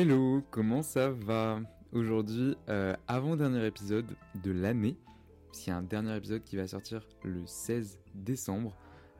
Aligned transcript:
Hello, 0.00 0.44
comment 0.52 0.82
ça 0.82 1.10
va 1.10 1.60
Aujourd'hui, 1.90 2.56
euh, 2.68 2.94
avant-dernier 3.08 3.66
épisode 3.66 4.06
de 4.44 4.52
l'année, 4.52 4.96
puisqu'il 5.48 5.70
y 5.70 5.72
a 5.72 5.76
un 5.76 5.82
dernier 5.82 6.16
épisode 6.16 6.44
qui 6.44 6.54
va 6.54 6.68
sortir 6.68 7.04
le 7.24 7.44
16 7.44 7.98
décembre. 8.14 8.76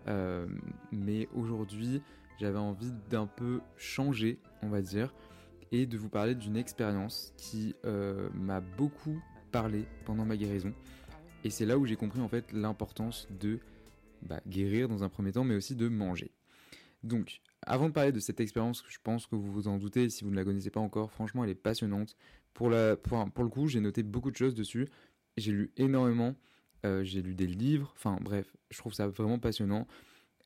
Euh, 0.07 0.47
mais 0.93 1.29
aujourd'hui, 1.35 2.01
j'avais 2.39 2.61
envie 2.61 2.93
d'un 3.11 3.27
peu 3.27 3.61
changer, 3.77 4.39
on 4.63 4.69
va 4.69 4.81
dire, 4.81 5.13
et 5.73 5.85
de 5.85 5.99
vous 5.99 6.09
parler 6.09 6.37
d'une 6.37 6.57
expérience 6.57 7.33
qui 7.37 7.75
euh, 7.85 8.29
m'a 8.33 8.61
beaucoup 8.61 9.21
parlé 9.51 9.85
pendant 10.05 10.25
ma 10.25 10.37
guérison. 10.37 10.73
Et 11.43 11.51
c'est 11.51 11.67
là 11.67 11.77
où 11.77 11.87
j'ai 11.87 11.97
compris 11.97 12.21
en 12.21 12.29
fait 12.29 12.53
l'importance 12.53 13.27
de 13.41 13.59
bah, 14.23 14.41
guérir 14.47 14.89
dans 14.89 15.03
un 15.03 15.09
premier 15.09 15.33
temps, 15.33 15.43
mais 15.43 15.57
aussi 15.57 15.75
de 15.75 15.89
manger. 15.89 16.31
Donc, 17.03 17.41
avant 17.69 17.89
de 17.89 17.93
parler 17.93 18.13
de 18.13 18.21
cette 18.21 18.41
expérience, 18.41 18.83
je 18.89 18.97
pense 19.03 19.27
que 19.27 19.37
vous 19.37 19.53
vous 19.53 19.69
en 19.69 19.77
doutez, 19.77 20.09
si 20.09 20.25
vous 20.25 20.31
ne 20.31 20.37
la 20.37 20.45
connaissez 20.45 20.71
pas 20.71 20.81
encore, 20.81 21.13
franchement, 21.13 21.45
elle 21.45 21.51
est 21.51 21.55
passionnante. 21.55 22.17
Pour, 22.55 22.71
le 22.71 22.97
coup, 23.49 23.69
j'ai 23.69 23.81
noté 23.81 24.03
beaucoup 24.03 24.31
de 24.31 24.37
choses 24.37 24.55
dessus. 24.55 24.89
J'ai 25.37 25.53
lu 25.53 25.71
énormément. 25.77 26.35
Euh, 26.87 27.05
j'ai 27.05 27.21
lu 27.21 27.35
des 27.35 27.47
livres. 27.47 27.93
Enfin, 27.95 28.19
bref, 28.23 28.57
je 28.71 28.79
trouve 28.79 28.95
ça 28.95 29.07
vraiment 29.07 29.39
passionnant. 29.39 29.87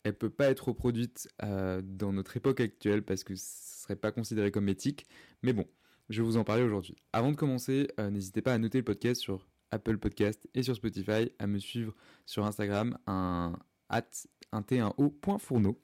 Elle 0.03 0.15
peut 0.15 0.31
pas 0.31 0.51
être 0.51 0.69
reproduite 0.69 1.29
euh, 1.45 1.81
dans 1.85 2.13
notre 2.13 2.37
époque 2.37 2.61
actuelle 2.61 3.03
parce 3.03 3.23
que 3.23 3.37
ce 3.37 3.83
serait 3.83 3.97
pas 3.97 4.11
considéré 4.11 4.51
comme 4.51 4.69
éthique. 4.69 5.07
Mais 5.43 5.53
bon, 5.53 5.67
je 6.09 6.23
vais 6.23 6.27
vous 6.27 6.39
en 6.39 6.45
parler 6.45 6.65
aujourd'hui. 6.65 6.97
Avant 7.13 7.31
de 7.31 7.37
commencer, 7.37 7.89
euh, 8.01 8.11
n'hésitez 8.11 8.43
pas 8.43 8.53
à 8.53 8.59
noter 8.59 8.79
le 8.79 8.85
podcast 8.85 9.21
sur 9.21 9.47
Apple 9.71 9.99
Podcast 9.99 10.49
et 10.55 10.65
sur 10.65 10.75
Spotify, 10.75 11.31
à 11.39 11.47
me 11.47 11.59
suivre 11.59 11.95
sur 12.27 12.45
Instagram, 12.45 12.99
un, 13.07 13.57
at, 13.89 14.09
un 14.51 14.63
t1o.fourneau 14.63 15.81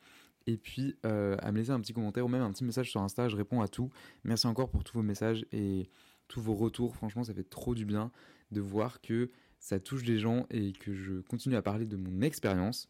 et 0.48 0.56
puis 0.56 0.96
euh, 1.04 1.36
à 1.40 1.52
me 1.52 1.58
laisser 1.58 1.72
un 1.72 1.80
petit 1.80 1.92
commentaire 1.92 2.24
ou 2.24 2.28
même 2.28 2.40
un 2.40 2.50
petit 2.50 2.64
message 2.64 2.90
sur 2.90 3.02
Insta, 3.02 3.28
je 3.28 3.36
réponds 3.36 3.60
à 3.60 3.68
tout. 3.68 3.90
Merci 4.24 4.46
encore 4.46 4.70
pour 4.70 4.82
tous 4.82 4.96
vos 4.96 5.02
messages 5.02 5.44
et 5.52 5.90
tous 6.26 6.40
vos 6.40 6.54
retours, 6.54 6.96
franchement 6.96 7.22
ça 7.22 7.34
fait 7.34 7.48
trop 7.48 7.74
du 7.74 7.84
bien 7.84 8.10
de 8.50 8.62
voir 8.62 9.02
que 9.02 9.30
ça 9.58 9.78
touche 9.78 10.04
des 10.04 10.18
gens 10.18 10.46
et 10.50 10.72
que 10.72 10.94
je 10.94 11.20
continue 11.20 11.54
à 11.54 11.60
parler 11.60 11.84
de 11.84 11.96
mon 11.96 12.22
expérience. 12.22 12.88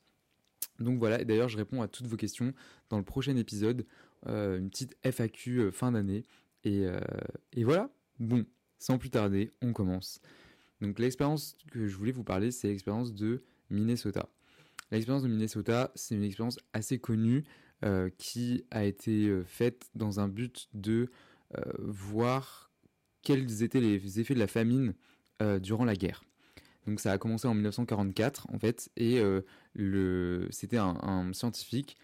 Donc 0.78 1.00
voilà, 1.00 1.20
et 1.20 1.24
d'ailleurs 1.24 1.48
je 1.48 1.56
réponds 1.56 1.82
à 1.82 1.88
toutes 1.88 2.06
vos 2.06 2.16
questions 2.16 2.54
dans 2.90 2.98
le 2.98 3.04
prochain 3.04 3.36
épisode, 3.36 3.84
euh, 4.28 4.58
une 4.58 4.70
petite 4.70 4.96
FAQ 5.02 5.58
euh, 5.58 5.70
fin 5.72 5.90
d'année. 5.90 6.24
Et, 6.64 6.86
et 7.52 7.64
voilà, 7.64 7.88
bon, 8.18 8.44
sans 8.78 8.98
plus 8.98 9.10
tarder, 9.10 9.52
on 9.62 9.72
commence. 9.72 10.20
Donc 10.80 10.98
l'expérience 10.98 11.56
que 11.70 11.86
je 11.86 11.96
voulais 11.96 12.12
vous 12.12 12.24
parler, 12.24 12.50
c'est 12.50 12.68
l'expérience 12.68 13.14
de 13.14 13.42
Minnesota. 13.70 14.28
L'expérience 14.90 15.22
de 15.22 15.28
Minnesota, 15.28 15.92
c'est 15.94 16.14
une 16.14 16.24
expérience 16.24 16.58
assez 16.72 16.98
connue 16.98 17.44
euh, 17.84 18.10
qui 18.18 18.64
a 18.72 18.84
été 18.84 19.28
euh, 19.28 19.44
faite 19.44 19.88
dans 19.94 20.18
un 20.18 20.26
but 20.26 20.68
de 20.74 21.10
euh, 21.56 21.62
voir 21.78 22.72
quels 23.22 23.62
étaient 23.62 23.80
les 23.80 24.18
effets 24.18 24.34
de 24.34 24.38
la 24.40 24.48
famine 24.48 24.94
durant 25.60 25.84
la 25.84 25.94
guerre. 25.94 26.24
Donc 26.88 26.98
ça 26.98 27.12
a 27.12 27.18
commencé 27.18 27.46
en 27.46 27.54
1944 27.54 28.48
en 28.52 28.58
fait, 28.58 28.90
et 28.96 29.22
c'était 30.50 30.78
un, 30.78 31.32
scientifique, 31.32 31.96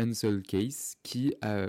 Ansel 0.00 0.42
Case, 0.42 0.96
qui 1.02 1.34
a, 1.42 1.66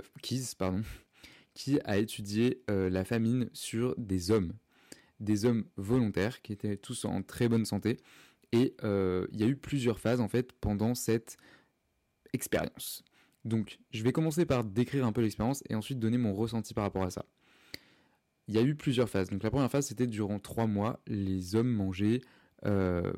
pardon, 0.56 0.82
qui 1.54 1.78
a 1.84 1.98
étudié 1.98 2.62
la 2.68 3.04
famine 3.04 3.50
sur 3.52 3.94
des 3.98 4.30
hommes, 4.30 4.54
des 5.18 5.44
hommes 5.44 5.64
volontaires 5.76 6.40
qui 6.40 6.54
étaient 6.54 6.78
tous 6.78 7.04
en 7.04 7.22
très 7.22 7.48
bonne 7.48 7.66
santé 7.66 7.98
et 8.52 8.74
euh, 8.84 9.26
il 9.32 9.40
y 9.40 9.44
a 9.44 9.46
eu 9.46 9.56
plusieurs 9.56 10.00
phases 10.00 10.20
en 10.20 10.28
fait 10.28 10.52
pendant 10.52 10.94
cette 10.94 11.36
expérience. 12.32 13.04
Donc 13.44 13.78
je 13.90 14.02
vais 14.02 14.12
commencer 14.12 14.44
par 14.44 14.64
décrire 14.64 15.06
un 15.06 15.12
peu 15.12 15.22
l'expérience 15.22 15.62
et 15.68 15.74
ensuite 15.74 15.98
donner 15.98 16.18
mon 16.18 16.34
ressenti 16.34 16.74
par 16.74 16.84
rapport 16.84 17.04
à 17.04 17.10
ça. 17.10 17.24
Il 18.48 18.54
y 18.54 18.58
a 18.58 18.62
eu 18.62 18.74
plusieurs 18.74 19.08
phases. 19.08 19.30
Donc 19.30 19.42
la 19.42 19.50
première 19.50 19.70
phase 19.70 19.86
c'était 19.86 20.06
durant 20.06 20.38
trois 20.38 20.66
mois, 20.66 21.00
les 21.06 21.54
hommes 21.54 21.72
mangeaient 21.72 22.20
euh, 22.66 23.12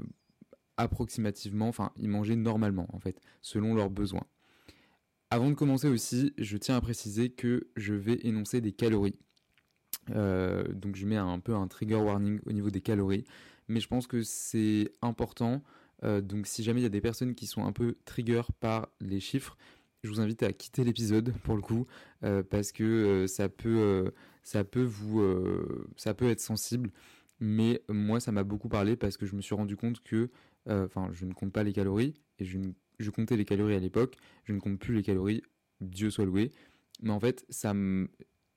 approximativement, 0.76 1.69
enfin 1.69 1.93
ils 1.97 2.09
mangeaient 2.09 2.37
normalement 2.37 2.87
en 2.93 3.00
fait, 3.00 3.20
selon 3.41 3.75
leurs 3.75 3.91
besoins. 3.91 4.26
Avant 5.31 5.49
de 5.49 5.54
commencer 5.54 5.88
aussi, 5.88 6.34
je 6.37 6.59
tiens 6.59 6.76
à 6.76 6.81
préciser 6.82 7.31
que 7.31 7.69
je 7.76 7.94
vais 7.94 8.19
énoncer 8.22 8.60
des 8.60 8.72
calories. 8.72 9.16
Euh, 10.10 10.64
donc 10.72 10.97
je 10.97 11.06
mets 11.06 11.16
un 11.16 11.38
peu 11.38 11.54
un 11.54 11.69
trigger 11.69 11.97
warning 11.97 12.41
au 12.44 12.53
niveau 12.53 12.70
des 12.70 12.81
calories 12.81 13.25
mais 13.69 13.81
je 13.81 13.89
pense 13.89 14.06
que 14.06 14.23
c'est 14.23 14.93
important. 15.03 15.62
Euh, 16.05 16.21
donc 16.21 16.47
si 16.47 16.62
jamais 16.62 16.81
il 16.81 16.84
y 16.84 16.87
a 16.87 16.91
des 16.91 17.00
personnes 17.00 17.34
qui 17.34 17.47
sont 17.47 17.65
un 17.65 17.73
peu 17.73 17.97
trigger 18.05 18.43
par 18.61 18.89
les 19.00 19.21
chiffres, 19.21 19.56
je 20.03 20.09
vous 20.09 20.21
invite 20.21 20.43
à 20.43 20.53
quitter 20.53 20.84
l'épisode 20.84 21.33
pour 21.45 21.55
le 21.55 21.62
coup 21.62 21.87
euh, 22.25 22.43
parce 22.43 22.73
que 22.73 22.83
euh, 22.83 23.27
ça 23.27 23.49
peut 23.49 24.12
ça 24.43 24.65
peut 24.65 24.83
vous 24.83 25.23
ça 25.97 26.15
peut 26.15 26.28
être 26.28 26.41
sensible. 26.41 26.91
Mais 27.41 27.83
moi 27.89 28.21
ça 28.21 28.33
m'a 28.33 28.45
beaucoup 28.45 28.69
parlé 28.69 28.97
parce 28.97 29.17
que 29.17 29.27
je 29.27 29.34
me 29.34 29.41
suis 29.41 29.55
rendu 29.55 29.77
compte 29.77 30.03
que 30.03 30.31
enfin 30.69 31.09
je 31.12 31.25
ne 31.25 31.33
compte 31.33 31.53
pas 31.53 31.65
les 31.65 31.73
calories 31.73 32.15
et 32.39 32.44
je, 32.44 32.59
je 32.99 33.11
comptais 33.11 33.37
les 33.37 33.44
calories 33.44 33.75
à 33.75 33.81
l'époque, 33.81 34.17
je 34.44 34.53
ne 34.53 34.61
compte 34.61 34.79
plus 34.79 34.94
les 34.94 35.03
calories, 35.03 35.43
Dieu 35.81 36.11
soit 36.11 36.25
loué. 36.25 36.53
Mais 37.00 37.11
en 37.11 37.20
fait 37.20 37.44
ça 37.49 37.75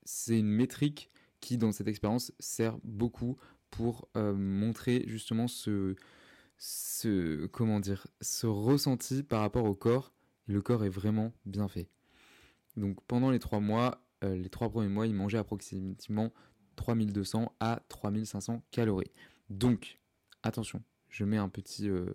c'est 0.03 0.39
une 0.39 0.49
métrique 0.49 1.09
qui 1.39 1.57
dans 1.57 1.71
cette 1.71 1.87
expérience 1.87 2.31
sert 2.39 2.77
beaucoup 2.83 3.37
pour 3.75 4.07
euh, 4.15 4.33
montrer 4.33 5.03
justement 5.07 5.47
ce, 5.47 5.95
ce, 6.57 7.45
comment 7.47 7.79
dire, 7.79 8.07
ce 8.21 8.47
ressenti 8.47 9.23
par 9.23 9.41
rapport 9.41 9.65
au 9.65 9.75
corps. 9.75 10.13
Le 10.47 10.61
corps 10.61 10.85
est 10.85 10.89
vraiment 10.89 11.33
bien 11.45 11.67
fait. 11.67 11.89
Donc 12.77 13.03
pendant 13.05 13.31
les 13.31 13.39
trois 13.39 13.59
mois, 13.59 14.01
euh, 14.23 14.35
les 14.35 14.49
trois 14.49 14.69
premiers 14.69 14.89
mois, 14.89 15.07
il 15.07 15.13
mangeait 15.13 15.37
approximativement 15.37 16.31
3200 16.75 17.53
à 17.59 17.81
3500 17.89 18.61
calories. 18.71 19.11
Donc, 19.49 19.99
attention, 20.43 20.81
je 21.09 21.23
mets 21.23 21.37
un 21.37 21.49
petit, 21.49 21.89
euh, 21.89 22.13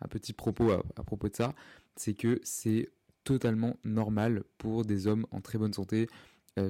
un 0.00 0.08
petit 0.08 0.32
propos 0.32 0.70
à, 0.70 0.82
propos 1.04 1.28
de 1.28 1.36
ça, 1.36 1.54
c'est 1.96 2.14
que 2.14 2.40
c'est 2.42 2.90
totalement 3.24 3.76
normal 3.84 4.44
pour 4.58 4.84
des 4.84 5.06
hommes 5.06 5.26
en 5.30 5.40
très 5.40 5.58
bonne 5.58 5.72
santé, 5.72 6.08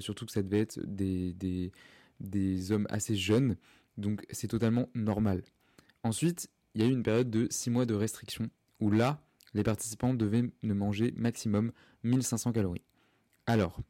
surtout 0.00 0.26
que 0.26 0.32
ça 0.32 0.42
devait 0.42 0.60
être 0.60 0.78
des, 0.84 1.32
des, 1.32 1.72
des 2.20 2.72
hommes 2.72 2.86
assez 2.90 3.16
jeunes, 3.16 3.56
donc 3.98 4.24
c'est 4.30 4.48
totalement 4.48 4.88
normal. 4.94 5.42
Ensuite, 6.02 6.50
il 6.74 6.82
y 6.82 6.84
a 6.84 6.88
eu 6.88 6.92
une 6.92 7.02
période 7.02 7.30
de 7.30 7.46
6 7.50 7.70
mois 7.70 7.86
de 7.86 7.94
restriction 7.94 8.48
où 8.80 8.90
là, 8.90 9.22
les 9.54 9.62
participants 9.62 10.14
devaient 10.14 10.50
ne 10.62 10.74
manger 10.74 11.12
maximum 11.16 11.72
1500 12.04 12.52
calories. 12.52 12.82
Alors, 13.46 13.80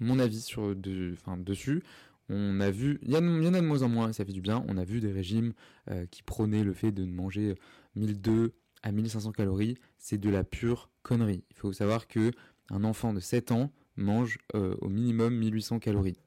mon 0.00 0.18
avis 0.18 0.40
sur 0.40 0.74
de, 0.74 1.14
dessus, 1.38 1.82
on 2.28 2.60
a 2.60 2.70
vu, 2.70 2.98
il 3.02 3.10
y, 3.10 3.16
en 3.16 3.54
a 3.54 3.60
de 3.60 3.66
moins 3.66 3.82
en 3.82 3.88
moins, 3.88 4.12
ça 4.12 4.24
fait 4.24 4.32
du 4.32 4.40
bien. 4.40 4.64
On 4.68 4.78
a 4.78 4.84
vu 4.84 5.00
des 5.00 5.12
régimes 5.12 5.52
euh, 5.90 6.06
qui 6.06 6.22
prônaient 6.22 6.64
le 6.64 6.72
fait 6.72 6.90
de 6.90 7.04
manger 7.04 7.54
1200 7.96 8.50
à 8.82 8.92
1500 8.92 9.32
calories. 9.32 9.76
C'est 9.98 10.18
de 10.18 10.30
la 10.30 10.44
pure 10.44 10.90
connerie. 11.02 11.44
Il 11.50 11.56
faut 11.56 11.72
savoir 11.72 12.06
que 12.06 12.32
un 12.70 12.84
enfant 12.84 13.12
de 13.12 13.20
7 13.20 13.52
ans 13.52 13.70
mange 13.96 14.38
euh, 14.54 14.74
au 14.80 14.88
minimum 14.88 15.34
1800 15.36 15.78
calories. 15.78 16.18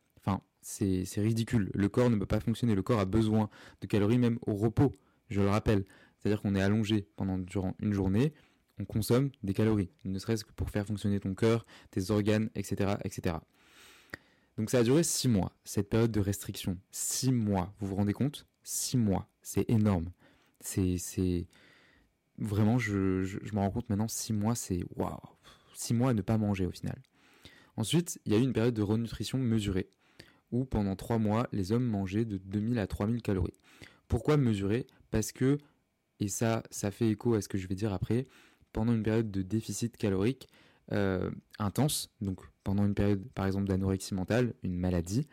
C'est 0.69 1.21
ridicule. 1.21 1.71
Le 1.73 1.87
corps 1.87 2.09
ne 2.09 2.17
peut 2.17 2.25
pas 2.25 2.41
fonctionner. 2.41 2.75
Le 2.75 2.83
corps 2.83 2.99
a 2.99 3.05
besoin 3.05 3.49
de 3.81 3.87
calories 3.87 4.17
même 4.17 4.37
au 4.45 4.53
repos. 4.53 4.91
Je 5.29 5.41
le 5.41 5.49
rappelle. 5.49 5.85
C'est-à-dire 6.17 6.41
qu'on 6.41 6.55
est 6.55 6.61
allongé 6.61 7.07
pendant 7.15 7.37
durant 7.37 7.73
une 7.79 7.93
journée 7.93 8.33
on 8.79 8.85
consomme 8.85 9.31
des 9.43 9.53
calories, 9.53 9.89
ne 10.05 10.19
serait-ce 10.19 10.45
que 10.45 10.51
pour 10.51 10.69
faire 10.69 10.85
fonctionner 10.85 11.19
ton 11.19 11.33
cœur, 11.33 11.65
tes 11.91 12.11
organes, 12.11 12.49
etc., 12.55 12.95
etc. 13.03 13.37
Donc 14.57 14.69
ça 14.69 14.79
a 14.79 14.83
duré 14.83 15.03
six 15.03 15.27
mois, 15.27 15.51
cette 15.63 15.89
période 15.89 16.11
de 16.11 16.19
restriction. 16.19 16.77
Six 16.91 17.31
mois, 17.31 17.73
vous 17.79 17.87
vous 17.87 17.95
rendez 17.95 18.13
compte? 18.13 18.45
Six 18.63 18.97
mois, 18.97 19.29
c'est 19.41 19.69
énorme. 19.69 20.09
C'est. 20.59 21.47
Vraiment, 22.39 22.77
je, 22.77 23.23
je, 23.23 23.37
me 23.53 23.59
rends 23.59 23.71
compte 23.71 23.89
maintenant, 23.89 24.07
six 24.07 24.31
mois, 24.31 24.53
c'est... 24.53 24.83
Waouh 24.95 25.17
Six 25.73 25.95
mois 25.95 26.11
à 26.11 26.13
ne 26.13 26.21
pas 26.21 26.37
manger 26.37 26.67
au 26.67 26.71
final. 26.71 27.01
Ensuite, 27.77 28.19
il 28.25 28.31
y 28.31 28.35
a 28.35 28.37
eu 28.37 28.43
une 28.43 28.53
période 28.53 28.75
de 28.75 28.83
renutrition 28.83 29.39
mesurée, 29.39 29.89
où 30.51 30.65
pendant 30.65 30.95
trois 30.95 31.17
mois, 31.17 31.47
les 31.51 31.71
hommes 31.71 31.85
mangeaient 31.85 32.25
de 32.25 32.37
2000 32.37 32.79
à 32.79 32.87
3000 32.87 33.21
calories. 33.21 33.59
Pourquoi 34.07 34.37
mesurer? 34.37 34.87
Parce 35.11 35.31
que, 35.31 35.57
et 36.19 36.27
ça, 36.27 36.63
ça 36.71 36.91
fait 36.91 37.09
écho 37.09 37.33
à 37.33 37.41
ce 37.41 37.47
que 37.47 37.57
je 37.57 37.67
vais 37.67 37.75
dire 37.75 37.93
après, 37.93 38.27
pendant 38.73 38.93
une 38.93 39.03
période 39.03 39.31
de 39.31 39.41
déficit 39.41 39.97
calorique 39.97 40.47
euh, 40.93 41.29
intense, 41.59 42.09
donc 42.21 42.39
pendant 42.63 42.85
une 42.85 42.93
période 42.93 43.27
par 43.33 43.45
exemple 43.45 43.67
d'anorexie 43.67 44.13
mentale, 44.13 44.53
une 44.63 44.75
maladie, 44.75 45.27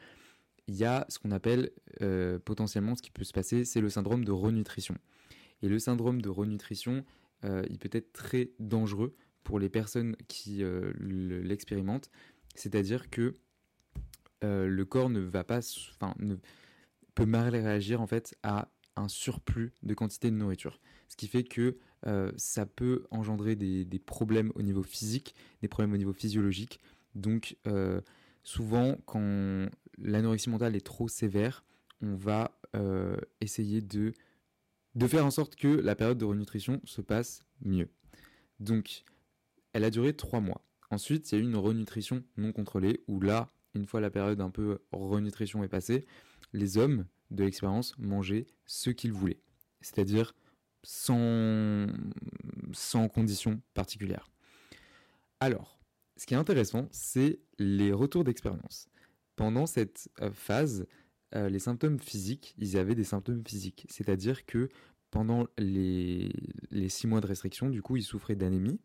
il 0.66 0.74
y 0.74 0.84
a 0.84 1.04
ce 1.08 1.18
qu'on 1.18 1.30
appelle 1.30 1.70
euh, 2.02 2.38
potentiellement 2.38 2.96
ce 2.96 3.02
qui 3.02 3.10
peut 3.10 3.24
se 3.24 3.32
passer, 3.32 3.64
c'est 3.64 3.80
le 3.80 3.90
syndrome 3.90 4.24
de 4.24 4.32
renutrition. 4.32 4.96
Et 5.62 5.68
le 5.68 5.78
syndrome 5.78 6.20
de 6.22 6.28
renutrition, 6.28 7.04
euh, 7.44 7.64
il 7.70 7.78
peut 7.78 7.90
être 7.92 8.12
très 8.12 8.50
dangereux 8.58 9.14
pour 9.44 9.58
les 9.58 9.68
personnes 9.68 10.16
qui 10.26 10.64
l'expérimentent, 10.98 12.10
c'est-à-dire 12.54 13.10
que 13.10 13.36
le 14.44 14.84
corps 14.84 15.10
ne 15.10 15.20
va 15.20 15.44
pas, 15.44 15.60
enfin, 15.94 16.14
ne, 16.18 16.36
peut 17.14 17.26
mal 17.26 17.54
réagir 17.54 18.00
en 18.00 18.06
fait 18.06 18.36
à 18.42 18.68
un 18.96 19.08
surplus 19.08 19.72
de 19.82 19.94
quantité 19.94 20.30
de 20.30 20.36
nourriture. 20.36 20.80
Ce 21.08 21.16
qui 21.16 21.28
fait 21.28 21.44
que 21.44 21.76
euh, 22.06 22.32
ça 22.36 22.66
peut 22.66 23.06
engendrer 23.10 23.56
des, 23.56 23.98
problèmes 24.04 24.52
au 24.54 24.62
niveau 24.62 24.82
physique, 24.82 25.34
des 25.62 25.68
problèmes 25.68 25.92
au 25.92 25.96
niveau 25.96 26.12
physiologique. 26.12 26.80
Donc 27.14 27.56
euh, 27.66 28.00
souvent, 28.42 28.96
quand 29.06 29.68
l'anorexie 29.98 30.50
mentale 30.50 30.76
est 30.76 30.84
trop 30.84 31.08
sévère, 31.08 31.64
on 32.00 32.14
va 32.14 32.58
euh, 32.76 33.16
essayer 33.40 33.80
de, 33.80 34.12
de 34.94 35.06
faire 35.06 35.24
en 35.24 35.30
sorte 35.30 35.56
que 35.56 35.68
la 35.68 35.94
période 35.94 36.18
de 36.18 36.24
renutrition 36.24 36.80
se 36.84 37.00
passe 37.00 37.44
mieux. 37.64 37.88
Donc, 38.60 39.04
elle 39.72 39.84
a 39.84 39.90
duré 39.90 40.14
trois 40.14 40.40
mois. 40.40 40.64
Ensuite, 40.90 41.30
il 41.30 41.34
y 41.34 41.38
a 41.38 41.40
eu 41.42 41.46
une 41.46 41.56
renutrition 41.56 42.22
non 42.36 42.52
contrôlée, 42.52 43.02
où 43.08 43.20
là, 43.20 43.48
une 43.74 43.86
fois 43.86 44.00
la 44.00 44.10
période 44.10 44.40
un 44.40 44.50
peu 44.50 44.78
renutrition 44.92 45.64
est 45.64 45.68
passée, 45.68 46.06
les 46.52 46.78
hommes 46.78 47.06
de 47.30 47.44
l'expérience 47.44 47.96
mangeaient 47.98 48.46
ce 48.66 48.90
qu'ils 48.90 49.12
voulaient. 49.12 49.40
C'est-à-dire 49.80 50.34
sans, 50.82 51.86
sans 52.72 53.08
conditions 53.08 53.60
particulières. 53.74 54.30
Alors, 55.40 55.80
ce 56.16 56.26
qui 56.26 56.34
est 56.34 56.38
intéressant, 56.38 56.88
c'est 56.92 57.40
les 57.58 57.92
retours 57.92 58.24
d'expérience. 58.24 58.88
Pendant 59.36 59.66
cette 59.66 60.08
euh, 60.20 60.30
phase, 60.32 60.86
euh, 61.34 61.48
les 61.48 61.58
symptômes 61.58 61.98
physiques, 61.98 62.54
ils 62.58 62.76
avaient 62.76 62.94
des 62.94 63.04
symptômes 63.04 63.42
physiques. 63.44 63.86
C'est-à-dire 63.88 64.46
que 64.46 64.68
pendant 65.10 65.46
les, 65.58 66.32
les, 66.70 66.88
six 66.88 67.06
mois 67.06 67.20
de 67.20 67.26
restriction, 67.26 67.68
du 67.68 67.82
coup, 67.82 67.96
ils 67.96 68.02
souffraient 68.02 68.36
d'anémie, 68.36 68.80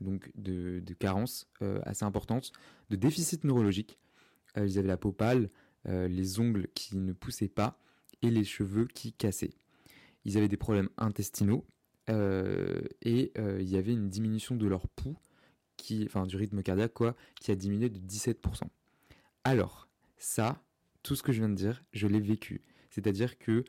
donc 0.00 0.30
de, 0.34 0.80
de 0.80 0.94
carence 0.94 1.46
euh, 1.62 1.80
assez 1.84 2.04
importante, 2.04 2.52
de 2.90 2.96
déficit 2.96 3.44
neurologique. 3.44 3.98
Ils 4.56 4.78
avaient 4.78 4.88
la 4.88 4.96
peau 4.96 5.12
pâle, 5.12 5.50
les 5.86 6.40
ongles 6.40 6.68
qui 6.74 6.96
ne 6.96 7.12
poussaient 7.12 7.48
pas 7.48 7.78
et 8.22 8.30
les 8.30 8.44
cheveux 8.44 8.86
qui 8.86 9.12
cassaient 9.12 9.54
ils 10.24 10.36
avaient 10.36 10.48
des 10.48 10.56
problèmes 10.56 10.88
intestinaux 10.96 11.64
euh, 12.10 12.82
et 13.02 13.32
euh, 13.38 13.58
il 13.60 13.68
y 13.68 13.76
avait 13.76 13.92
une 13.92 14.08
diminution 14.08 14.56
de 14.56 14.66
leur 14.66 14.88
pouls, 14.88 15.16
qui, 15.76 16.04
enfin 16.06 16.26
du 16.26 16.36
rythme 16.36 16.62
cardiaque 16.62 16.94
quoi, 16.94 17.14
qui 17.40 17.50
a 17.50 17.54
diminué 17.54 17.88
de 17.88 17.98
17%. 17.98 18.62
Alors, 19.44 19.88
ça, 20.16 20.62
tout 21.02 21.16
ce 21.16 21.22
que 21.22 21.32
je 21.32 21.38
viens 21.38 21.48
de 21.48 21.54
dire, 21.54 21.82
je 21.92 22.06
l'ai 22.06 22.20
vécu. 22.20 22.62
C'est-à-dire 22.90 23.38
que 23.38 23.64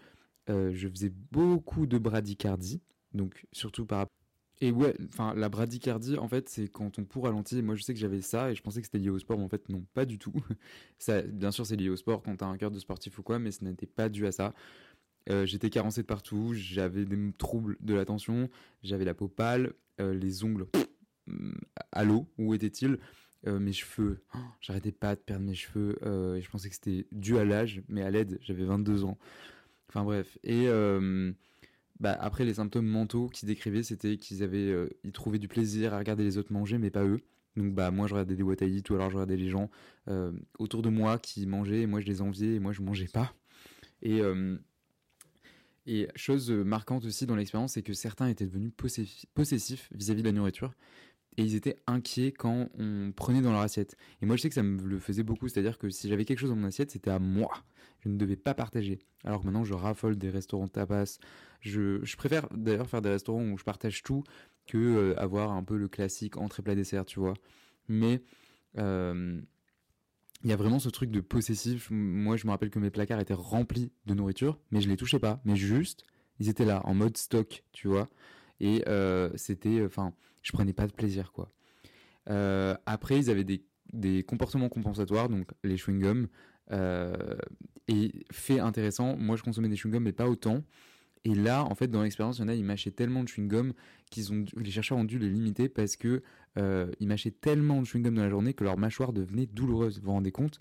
euh, 0.50 0.72
je 0.74 0.88
faisais 0.88 1.12
beaucoup 1.32 1.88
de 1.88 1.98
bradycardie, 1.98 2.82
donc 3.14 3.46
surtout 3.52 3.86
par 3.86 4.08
et 4.62 4.72
ouais, 4.72 4.96
enfin 5.10 5.34
la 5.36 5.50
bradycardie 5.50 6.18
en 6.18 6.28
fait 6.28 6.48
c'est 6.48 6.68
quand 6.68 6.90
ton 6.92 7.04
pouls 7.04 7.22
ralentit. 7.22 7.62
Moi 7.62 7.76
je 7.76 7.84
sais 7.84 7.94
que 7.94 8.00
j'avais 8.00 8.22
ça 8.22 8.52
et 8.52 8.56
je 8.56 8.62
pensais 8.62 8.80
que 8.80 8.88
c'était 8.88 9.00
lié 9.00 9.10
au 9.10 9.20
sport, 9.20 9.38
mais 9.38 9.44
en 9.44 9.50
fait 9.50 9.68
non, 9.70 9.86
pas 9.94 10.06
du 10.06 10.18
tout. 10.18 10.34
ça, 10.98 11.22
bien 11.22 11.52
sûr 11.52 11.66
c'est 11.66 11.76
lié 11.76 11.90
au 11.90 11.98
sport 11.98 12.24
quand 12.24 12.36
t'as 12.38 12.46
un 12.46 12.58
cœur 12.58 12.72
de 12.72 12.80
sportif 12.80 13.20
ou 13.20 13.24
quoi, 13.24 13.38
mais 13.40 13.52
ce 13.52 13.64
n'était 13.64 13.86
pas 13.86 14.10
dû 14.10 14.26
à 14.26 14.32
ça. 14.32 14.54
Euh, 15.30 15.46
j'étais 15.46 15.70
carencé 15.70 16.02
de 16.04 16.08
partout, 16.08 16.54
j'avais 16.54 17.04
des 17.04 17.18
troubles 17.38 17.78
de 17.82 17.96
l'attention, 17.96 18.50
j'avais 18.84 19.06
la 19.06 19.16
peau 19.16 19.28
pâle, 19.28 19.74
euh, 20.00 20.14
les 20.14 20.44
ongles 20.44 20.68
à 21.92 22.04
l'eau, 22.04 22.28
où 22.38 22.54
étaient-ils? 22.54 23.00
Euh, 23.48 23.60
Mes 23.60 23.74
cheveux, 23.74 24.24
oh, 24.34 24.38
j'arrêtais 24.62 24.92
pas 24.92 25.16
de 25.16 25.22
perdre 25.22 25.46
mes 25.46 25.56
cheveux, 25.56 25.98
et 26.38 26.42
je 26.42 26.50
pensais 26.50 26.70
que 26.70 26.76
c'était 26.76 27.08
dû 27.12 27.38
à 27.38 27.46
l'âge, 27.46 27.82
mais 27.88 28.02
à 28.02 28.10
l'aide, 28.10 28.40
j'avais 28.42 28.66
22 28.66 29.04
ans. 29.04 29.18
Enfin 29.90 30.04
bref, 30.04 30.38
et 30.44 30.68
bah, 32.00 32.18
après 32.20 32.46
les 32.46 32.56
symptômes 32.56 32.88
mentaux 32.88 33.30
qu'ils 33.30 33.48
décrivaient, 33.48 33.84
c'était 33.84 34.18
qu'ils 34.18 34.44
avaient, 34.44 34.74
ils 35.04 35.12
trouvaient 35.12 35.40
du 35.40 35.48
plaisir 35.48 35.94
à 35.94 36.00
regarder 36.00 36.24
les 36.24 36.38
autres 36.38 36.52
manger, 36.54 36.78
mais 36.78 36.90
pas 36.92 37.06
eux. 37.06 37.22
Donc 37.56 37.74
bah 37.74 37.90
moi 37.90 38.06
je 38.08 38.14
regardais 38.14 38.36
des 38.36 38.44
What 38.44 38.58
ou 38.90 38.94
alors 38.96 39.10
je 39.10 39.16
regardais 39.16 39.38
les 39.38 39.50
gens 39.50 39.70
autour 40.60 40.82
de 40.82 40.90
moi 40.90 41.18
qui 41.20 41.46
mangeaient, 41.46 41.82
et 41.82 41.88
moi 41.88 42.02
je 42.02 42.06
les 42.06 42.22
enviais, 42.22 42.56
et 42.56 42.60
moi 42.60 42.74
je 42.74 42.82
mangeais 42.82 43.08
pas. 43.08 43.34
Et 44.02 44.22
et 45.88 46.08
chose 46.16 46.52
marquante 46.52 47.06
aussi 47.06 47.26
dans 47.26 47.36
l'expérience, 47.36 47.74
c'est 47.74 47.84
que 47.84 47.94
certains 47.94 48.28
étaient 48.28 48.46
devenus 48.46 48.74
possessifs 49.34 49.90
vis-à-vis 49.94 50.22
de 50.22 50.28
la 50.28 50.34
nourriture. 50.34 50.74
Et 51.38 51.44
ils 51.44 51.56
étaient 51.56 51.78
inquiets 51.86 52.32
quand 52.32 52.70
on 52.80 53.12
prenait 53.12 53.42
dans 53.42 53.52
leur 53.52 53.62
assiette. 53.62 53.98
Et 54.22 54.26
moi, 54.26 54.38
je 54.38 54.42
sais 54.42 54.50
que 54.50 54.56
ça 54.56 54.64
me 54.64 54.82
le 54.82 55.00
faisait 55.00 55.24
beaucoup. 55.24 55.48
C'est-à-dire 55.48 55.78
que 55.78 55.90
si 55.90 56.08
j'avais 56.08 56.24
quelque 56.24 56.40
chose 56.40 56.50
dans 56.50 56.56
mon 56.56 56.68
assiette, 56.68 56.92
c'était 56.92 57.12
à 57.12 57.20
moi. 57.20 57.52
Je 58.00 58.10
ne 58.10 58.18
devais 58.18 58.38
pas 58.38 58.54
partager. 58.54 59.00
Alors 59.24 59.42
que 59.42 59.46
maintenant, 59.46 59.66
je 59.66 59.74
raffole 59.74 60.18
des 60.18 60.30
restaurants 60.30 60.68
tapas. 60.68 61.20
Je, 61.60 62.00
je 62.04 62.16
préfère 62.16 62.48
d'ailleurs 62.56 62.90
faire 62.90 63.02
des 63.02 63.10
restaurants 63.10 63.44
où 63.44 63.58
je 63.58 63.64
partage 63.64 64.04
tout 64.04 64.24
que 64.66 64.78
euh, 64.78 65.20
avoir 65.20 65.52
un 65.52 65.64
peu 65.64 65.78
le 65.78 65.88
classique 65.88 66.38
entrée 66.38 66.64
plat 66.64 66.76
dessert, 66.76 67.06
tu 67.06 67.20
vois. 67.20 67.34
Mais 67.88 68.22
euh, 68.78 69.42
il 70.44 70.50
y 70.50 70.54
a 70.54 70.56
vraiment 70.56 70.80
ce 70.80 70.90
truc 70.90 71.12
de 71.12 71.22
possessif. 71.22 71.90
Moi, 71.90 72.38
je 72.38 72.46
me 72.46 72.52
rappelle 72.52 72.70
que 72.70 72.80
mes 72.80 72.92
placards 72.92 73.20
étaient 73.20 73.34
remplis 73.34 73.92
de 74.06 74.14
nourriture, 74.14 74.60
mais 74.72 74.82
je 74.82 74.90
les 74.90 74.98
touchais 74.98 75.20
pas. 75.20 75.42
Mais 75.44 75.56
juste, 75.56 76.06
ils 76.40 76.50
étaient 76.50 76.66
là, 76.66 76.82
en 76.86 76.94
mode 76.94 77.18
stock, 77.18 77.64
tu 77.72 77.88
vois. 77.88 78.10
Et 78.60 78.84
euh, 78.88 79.30
c'était, 79.36 79.84
enfin, 79.86 80.14
je 80.42 80.52
prenais 80.52 80.74
pas 80.74 80.88
de 80.88 80.94
plaisir, 80.94 81.32
quoi. 81.32 81.50
Euh, 82.30 82.76
après, 82.86 83.18
ils 83.18 83.30
avaient 83.30 83.44
des, 83.44 83.64
des, 83.94 84.24
comportements 84.24 84.70
compensatoires, 84.70 85.30
donc 85.30 85.52
les 85.64 85.78
chewing-gums. 85.78 86.28
Euh, 86.72 87.36
et 87.88 88.26
fait 88.32 88.60
intéressant, 88.60 89.16
moi, 89.18 89.36
je 89.36 89.44
consommais 89.44 89.70
des 89.70 89.76
chewing-gums, 89.76 90.00
mais 90.00 90.14
pas 90.14 90.28
autant. 90.28 90.64
Et 91.24 91.36
là, 91.36 91.64
en 91.64 91.76
fait, 91.76 91.88
dans 91.88 92.04
l'expérience, 92.04 92.38
il 92.38 92.42
y 92.42 92.46
en 92.46 92.48
a, 92.48 92.54
ils 92.54 92.64
mâchaient 92.64 92.92
tellement 92.92 93.24
de 93.24 93.30
chewing-gum 93.30 93.74
qu'ils 94.10 94.32
ont, 94.32 94.46
les 94.56 94.72
chercheurs 94.72 94.98
ont 94.98 95.04
dû 95.04 95.20
les 95.20 95.30
limiter 95.30 95.70
parce 95.70 95.96
que 95.96 96.22
ils 96.58 97.08
mâchaient 97.08 97.32
tellement 97.32 97.82
de 97.82 97.86
chewing-gum 97.86 98.16
dans 98.16 98.24
la 98.24 98.30
journée 98.30 98.54
que 98.54 98.64
leur 98.64 98.78
mâchoire 98.78 99.12
devenait 99.12 99.46
douloureuse. 99.46 100.00
Vous 100.00 100.06
vous 100.06 100.12
rendez 100.12 100.32
compte? 100.32 100.60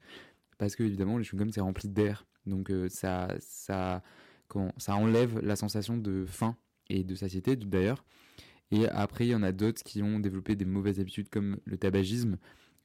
Parce 0.59 0.75
que 0.75 0.83
évidemment, 0.83 1.19
les 1.19 1.25
chewing-gums 1.25 1.53
c'est 1.53 1.61
rempli 1.61 1.89
d'air, 1.89 2.27
donc 2.47 2.73
ça, 2.89 3.29
ça, 3.39 4.03
ça 4.79 4.97
enlève 4.97 5.39
la 5.41 5.55
sensation 5.55 5.97
de 5.97 6.25
faim 6.27 6.57
et 6.89 7.05
de 7.05 7.15
satiété 7.15 7.57
d'ailleurs. 7.57 8.05
Et 8.71 8.89
après, 8.89 9.27
il 9.27 9.31
y 9.31 9.35
en 9.35 9.43
a 9.43 9.53
d'autres 9.53 9.83
qui 9.83 10.03
ont 10.03 10.19
développé 10.19 10.57
des 10.57 10.65
mauvaises 10.65 11.01
habitudes 11.01 11.29
comme 11.29 11.59
le 11.65 11.77
tabagisme. 11.77 12.39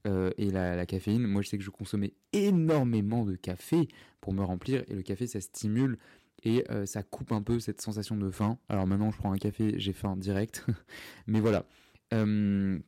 Euh, 0.07 0.31
et 0.37 0.49
la, 0.49 0.85
caféine. 0.85 1.27
Moi, 1.27 1.41
je 1.41 1.49
sais 1.49 1.57
que 1.57 1.63
je 1.63 1.69
consommais 1.69 2.13
énormément 2.31 3.25
de 3.25 3.35
café 3.35 3.89
pour 4.21 4.33
me 4.33 4.41
remplir, 4.41 4.83
et 4.87 4.95
le 4.95 5.01
café, 5.01 5.27
ça 5.27 5.41
stimule 5.41 5.97
et 6.43 6.63
euh, 6.71 6.85
ça 6.85 7.03
coupe 7.03 7.33
un 7.33 7.41
peu 7.41 7.59
cette 7.59 7.81
sensation 7.81 8.15
de 8.15 8.29
faim. 8.31 8.57
Alors 8.69 8.87
maintenant, 8.87 9.11
je 9.11 9.17
prends 9.17 9.33
un 9.33 9.37
café, 9.37 9.73
j'ai 9.77 9.91
faim 9.91 10.15
direct, 10.15 10.65
mais 11.27 11.41
voilà. 11.41 11.65
Euh, 12.13 12.79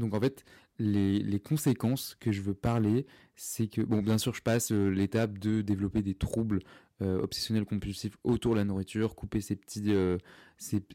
donc 0.00 0.14
en 0.14 0.20
fait, 0.20 0.44
les, 0.80 1.38
conséquences 1.38 2.16
que 2.18 2.32
je 2.32 2.42
veux 2.42 2.54
parler, 2.54 3.06
c'est 3.36 3.68
que, 3.68 3.80
bon, 3.80 4.02
bien 4.02 4.18
sûr, 4.18 4.34
je 4.34 4.42
passe 4.42 4.72
l'étape 4.72 5.38
de 5.38 5.62
développer 5.62 6.02
des 6.02 6.14
troubles 6.14 6.58
obsessionnel 7.02 7.64
compulsif 7.64 8.16
autour 8.24 8.52
de 8.52 8.58
la 8.58 8.64
nourriture, 8.64 9.14
couper 9.14 9.40
ses 9.40 9.56
petits, 9.56 9.92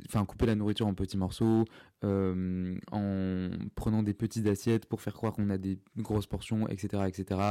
enfin 0.05 0.25
couper 0.25 0.45
la 0.45 0.55
nourriture 0.55 0.87
en 0.87 0.93
petits 0.93 1.17
morceaux, 1.17 1.65
en 2.03 3.49
prenant 3.75 4.03
des 4.03 4.13
petites 4.13 4.47
assiettes 4.47 4.85
pour 4.85 5.01
faire 5.01 5.13
croire 5.13 5.33
qu'on 5.33 5.49
a 5.49 5.57
des 5.57 5.79
grosses 5.97 6.27
portions, 6.27 6.67
etc., 6.67 7.03
etc. 7.07 7.41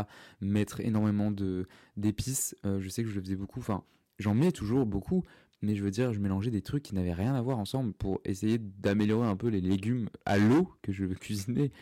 Mettre 0.41 0.81
énormément 0.81 1.31
de 1.31 1.67
d'épices. 1.97 2.55
je 2.65 2.89
sais 2.89 3.03
que 3.03 3.09
je 3.09 3.15
le 3.15 3.21
faisais 3.21 3.37
beaucoup. 3.37 3.61
Enfin, 3.61 3.85
j'en 4.19 4.35
mets 4.35 4.53
toujours 4.53 4.87
beaucoup, 4.87 5.23
mais 5.63 5.75
je 5.75 5.83
veux 5.83 5.91
dire, 5.91 6.13
je 6.13 6.21
mélangeais 6.21 6.51
des 6.51 6.63
trucs 6.63 6.83
qui 6.83 6.95
n'avaient 6.95 7.15
rien 7.15 7.35
à 7.35 7.43
voir 7.43 7.59
ensemble 7.59 7.93
pour 7.95 8.21
essayer 8.25 8.59
d'améliorer 8.59 9.27
un 9.27 9.37
peu 9.37 9.49
les 9.49 9.61
légumes 9.61 10.09
à 10.25 10.39
l'eau 10.39 10.73
que 10.83 10.93
je 10.93 11.05
cuisiner. 11.15 11.73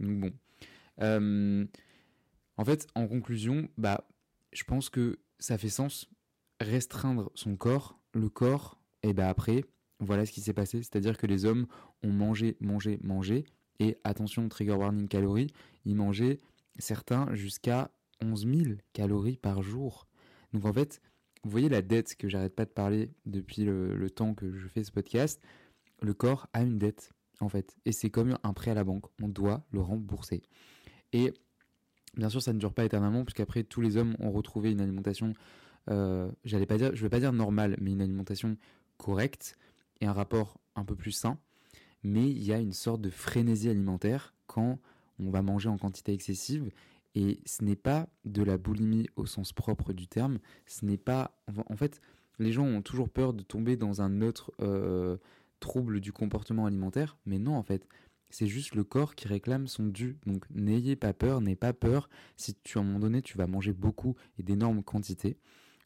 Donc 0.00 0.20
bon. 0.20 0.30
Euh, 1.00 1.64
en 2.56 2.64
fait, 2.64 2.86
en 2.94 3.06
conclusion, 3.06 3.68
bah, 3.76 4.06
je 4.52 4.64
pense 4.64 4.88
que 4.88 5.18
ça 5.38 5.58
fait 5.58 5.68
sens 5.68 6.08
restreindre 6.60 7.30
son 7.34 7.56
corps. 7.56 7.98
Le 8.12 8.28
corps, 8.28 8.78
et 9.02 9.12
bah 9.12 9.28
après, 9.28 9.64
voilà 10.00 10.24
ce 10.26 10.32
qui 10.32 10.40
s'est 10.40 10.52
passé. 10.52 10.78
C'est-à-dire 10.78 11.18
que 11.18 11.26
les 11.26 11.44
hommes 11.44 11.66
ont 12.02 12.12
mangé, 12.12 12.56
mangé, 12.60 12.98
mangé. 13.02 13.44
Et 13.80 13.98
attention, 14.04 14.48
trigger 14.48 14.74
warning 14.74 15.08
calories, 15.08 15.52
ils 15.84 15.96
mangeaient 15.96 16.40
certains 16.78 17.34
jusqu'à 17.34 17.90
11 18.22 18.46
000 18.46 18.62
calories 18.92 19.36
par 19.36 19.62
jour. 19.62 20.06
Donc 20.52 20.64
en 20.64 20.72
fait, 20.72 21.00
vous 21.44 21.50
voyez 21.50 21.68
la 21.68 21.82
dette 21.82 22.16
que 22.16 22.28
j'arrête 22.28 22.54
pas 22.54 22.64
de 22.64 22.70
parler 22.70 23.10
depuis 23.26 23.64
le, 23.64 24.08
temps 24.10 24.34
que 24.34 24.52
je 24.52 24.66
fais 24.66 24.82
ce 24.82 24.90
podcast. 24.90 25.42
Le 26.00 26.14
corps 26.14 26.48
a 26.52 26.62
une 26.62 26.78
dette, 26.78 27.12
en 27.40 27.48
fait. 27.48 27.76
Et 27.84 27.92
c'est 27.92 28.10
comme 28.10 28.38
un 28.42 28.52
prêt 28.52 28.70
à 28.70 28.74
la 28.74 28.84
banque. 28.84 29.04
On 29.22 29.28
doit 29.28 29.64
le 29.70 29.80
rembourser. 29.80 30.42
Et 31.12 31.32
bien 32.16 32.30
sûr, 32.30 32.42
ça 32.42 32.52
ne 32.52 32.58
dure 32.58 32.72
pas 32.72 32.84
éternellement, 32.84 33.24
puisqu'après, 33.24 33.62
tous 33.62 33.80
les 33.80 33.96
hommes 33.96 34.16
ont 34.20 34.30
retrouvé 34.30 34.72
une 34.72 34.80
alimentation, 34.80 35.34
euh, 35.90 36.30
j'allais 36.44 36.66
pas 36.66 36.78
dire, 36.78 36.94
je 36.94 37.02
vais 37.02 37.08
pas 37.08 37.20
dire 37.20 37.32
normale, 37.32 37.76
mais 37.80 37.92
une 37.92 38.02
alimentation 38.02 38.56
correcte 38.96 39.56
et 40.00 40.06
un 40.06 40.12
rapport 40.12 40.58
un 40.76 40.84
peu 40.84 40.94
plus 40.94 41.12
sain. 41.12 41.38
Mais 42.02 42.28
il 42.28 42.42
y 42.42 42.52
a 42.52 42.58
une 42.58 42.72
sorte 42.72 43.00
de 43.00 43.10
frénésie 43.10 43.70
alimentaire 43.70 44.34
quand 44.46 44.78
on 45.18 45.30
va 45.30 45.42
manger 45.42 45.68
en 45.68 45.78
quantité 45.78 46.12
excessive 46.12 46.70
et 47.14 47.40
ce 47.46 47.64
n'est 47.64 47.76
pas 47.76 48.08
de 48.24 48.42
la 48.42 48.58
boulimie 48.58 49.08
au 49.16 49.26
sens 49.26 49.52
propre 49.52 49.92
du 49.92 50.06
terme. 50.06 50.38
Ce 50.66 50.84
n'est 50.84 50.98
pas. 50.98 51.38
En 51.68 51.76
fait, 51.76 52.00
les 52.38 52.52
gens 52.52 52.64
ont 52.64 52.82
toujours 52.82 53.08
peur 53.08 53.32
de 53.32 53.42
tomber 53.42 53.76
dans 53.76 54.02
un 54.02 54.20
autre 54.20 54.52
euh, 54.60 55.16
trouble 55.60 56.00
du 56.00 56.12
comportement 56.12 56.66
alimentaire, 56.66 57.16
mais 57.26 57.38
non, 57.38 57.56
en 57.56 57.62
fait. 57.62 57.86
C'est 58.30 58.48
juste 58.48 58.74
le 58.74 58.82
corps 58.82 59.14
qui 59.14 59.28
réclame 59.28 59.68
son 59.68 59.86
dû. 59.86 60.18
Donc 60.26 60.44
n'ayez 60.50 60.96
pas 60.96 61.12
peur, 61.12 61.40
n'ayez 61.40 61.54
pas 61.54 61.72
peur 61.72 62.08
si 62.36 62.52
tu 62.64 62.78
à 62.78 62.80
un 62.80 62.84
moment 62.84 62.98
donné 62.98 63.22
tu 63.22 63.38
vas 63.38 63.46
manger 63.46 63.72
beaucoup 63.72 64.16
et 64.38 64.42
d'énormes 64.42 64.82
quantités, 64.82 65.38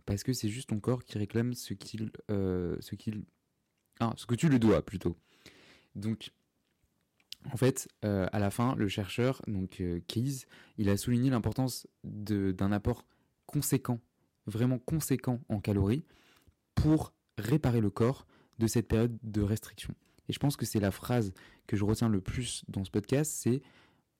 parce 0.08 0.22
que 0.22 0.32
c'est 0.32 0.48
juste 0.48 0.70
ton 0.70 0.80
corps 0.80 1.04
qui 1.04 1.18
réclame 1.18 1.52
ce 1.52 1.74
qu'il, 1.74 2.10
euh, 2.30 2.78
ce 2.80 2.94
qu'il, 2.94 3.26
ah, 4.00 4.14
ce 4.16 4.24
que 4.24 4.34
tu 4.34 4.48
lui 4.48 4.58
dois 4.58 4.80
plutôt. 4.80 5.18
Donc 5.96 6.32
en 7.52 7.58
fait, 7.58 7.88
euh, 8.06 8.26
à 8.32 8.38
la 8.38 8.50
fin, 8.50 8.74
le 8.74 8.88
chercheur, 8.88 9.42
donc 9.46 9.82
euh, 9.82 10.00
Keyes, 10.06 10.46
il 10.78 10.88
a 10.88 10.96
souligné 10.96 11.28
l'importance 11.28 11.86
d'un 12.04 12.72
apport 12.72 13.04
conséquent, 13.44 14.00
vraiment 14.46 14.78
conséquent 14.78 15.42
en 15.50 15.60
calories, 15.60 16.06
pour 16.74 17.12
réparer 17.36 17.82
le 17.82 17.90
corps 17.90 18.26
de 18.58 18.66
cette 18.66 18.88
période 18.88 19.18
de 19.22 19.42
restriction. 19.42 19.94
Et 20.30 20.32
je 20.32 20.38
pense 20.38 20.56
que 20.56 20.64
c'est 20.64 20.80
la 20.80 20.90
phrase 20.90 21.34
que 21.66 21.76
je 21.76 21.84
retiens 21.84 22.08
le 22.08 22.22
plus 22.22 22.64
dans 22.68 22.82
ce 22.82 22.90
podcast, 22.90 23.30
c'est 23.30 23.60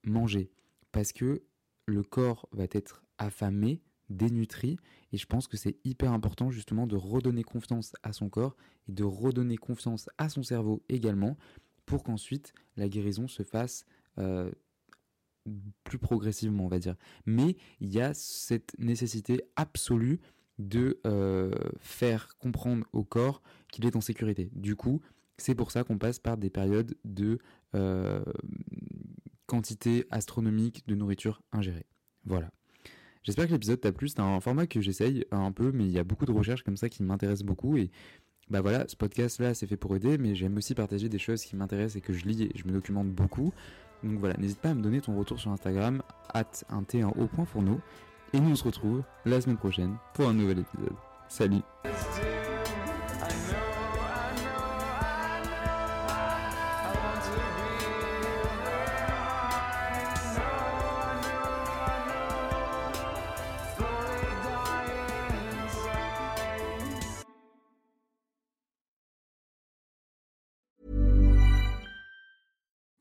manger. 0.05 0.51
Parce 0.93 1.15
que 1.15 1.41
le 1.87 2.03
corps 2.03 2.47
va 2.53 2.65
être 2.73 3.03
affamé, 3.17 3.81
dénutri, 4.11 4.79
et 5.13 5.19
je 5.19 5.27
pense 5.27 5.47
que 5.47 5.57
c'est 5.57 5.77
hyper 5.85 6.13
important 6.13 6.51
justement 6.51 6.87
de 6.87 6.97
redonner 6.97 7.43
confiance 7.43 7.95
à 8.03 8.13
son 8.13 8.29
corps 8.29 8.57
et 8.89 8.93
de 8.93 9.05
redonner 9.05 9.57
confiance 9.57 10.09
à 10.19 10.29
son 10.29 10.43
cerveau 10.43 10.83
également 10.89 11.37
pour 11.87 12.03
qu'ensuite 12.03 12.53
la 12.77 12.89
guérison 12.89 13.29
se 13.29 13.43
fasse 13.43 13.85
euh, 14.19 14.51
plus 15.85 15.99
progressivement, 15.99 16.67
on 16.67 16.69
va 16.69 16.79
dire. 16.79 16.97
Mais 17.27 17.57
il 17.81 17.93
y 17.93 18.01
a 18.01 18.15
cette 18.15 18.79
nécessité 18.79 19.43
absolue 19.57 20.21
de 20.59 21.01
euh, 21.07 21.55
faire 21.79 22.37
comprendre 22.39 22.85
au 22.93 23.05
corps 23.05 23.43
qu'il 23.73 23.87
est 23.87 23.97
en 23.97 24.01
sécurité. 24.01 24.51
Du 24.53 24.77
coup, 24.77 25.01
c'est 25.37 25.55
pour 25.55 25.71
ça 25.71 25.85
qu'on 25.85 25.99
passe 25.99 26.19
par 26.19 26.37
des 26.37 26.51
périodes 26.51 26.97
de 27.05 27.39
euh, 27.75 28.25
quantité 29.47 30.05
astronomique 30.11 30.87
de 30.87 30.95
nourriture 30.95 31.43
ingérée. 31.53 31.87
Voilà. 32.25 32.51
J'espère 33.23 33.47
que 33.47 33.53
l'épisode 33.53 33.81
t'a 33.81 33.93
plu. 33.93 34.09
C'est 34.09 34.21
un 34.21 34.41
format 34.41 34.67
que 34.67 34.81
j'essaye 34.81 35.25
un 35.31 35.53
peu, 35.53 35.73
mais 35.73 35.85
il 35.85 35.91
y 35.91 35.99
a 35.99 36.05
beaucoup 36.05 36.27
de 36.27 36.33
recherches 36.33 36.63
comme 36.63 36.77
ça 36.77 36.89
qui 36.89 37.03
m'intéressent 37.03 37.47
beaucoup 37.47 37.77
et 37.77 37.91
bah 38.51 38.63
voilà, 38.63 38.89
ce 38.89 38.97
podcast-là, 38.97 39.53
c'est 39.53 39.67
fait 39.67 39.77
pour 39.77 39.95
aider, 39.95 40.17
mais 40.17 40.35
j'aime 40.35 40.57
aussi 40.57 40.75
partager 40.75 41.11
des 41.11 41.19
choses 41.19 41.43
qui 41.43 41.55
m'intéressent 41.55 41.97
et 41.97 42.01
que 42.01 42.15
je 42.15 42.25
lis 42.25 42.45
et 42.45 42.51
je 42.55 42.65
me 42.67 42.73
documente 42.73 43.09
beaucoup. 43.09 43.53
Donc 44.03 44.19
voilà, 44.19 44.37
n'hésite 44.39 44.61
pas 44.61 44.71
à 44.71 44.75
me 44.75 44.83
donner 44.83 45.01
ton 45.01 45.17
retour 45.17 45.39
sur 45.39 45.51
Instagram, 45.51 46.03
at 46.33 46.65
un 46.71 46.83
T 46.83 47.03
un. 47.03 47.13
Et 48.33 48.41
nous 48.41 48.51
on 48.51 48.55
se 48.55 48.65
retrouve 48.65 49.03
la 49.25 49.41
semaine 49.41 49.57
prochaine 49.57 49.97
pour 50.15 50.29
un 50.29 50.35
nouvel 50.35 50.61
épisode. 50.61 50.97
Salut 51.29 51.63